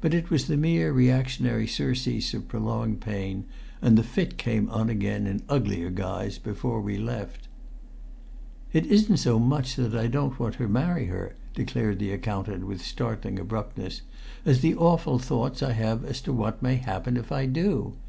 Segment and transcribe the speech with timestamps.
[0.00, 3.44] But it was the mere reactionary surcease of prolonged pain,
[3.80, 7.46] and the fit came on again in uglier guise before he left.
[8.72, 12.82] "It isn't so much that I don't want to marry her," declared the accountant with
[12.82, 14.02] startling abruptness,
[14.44, 17.94] "as the awful thoughts I have as to what may happen if I do.